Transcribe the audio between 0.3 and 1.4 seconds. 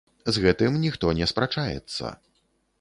З гэтым ніхто не